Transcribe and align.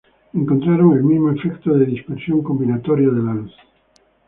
Encontraron 0.33 0.97
el 0.97 1.03
mismo 1.03 1.29
efecto 1.29 1.75
de 1.75 1.85
dispersión 1.85 2.41
combinatoria 2.41 3.09
de 3.09 3.21
la 3.21 3.35
luz. 3.35 3.53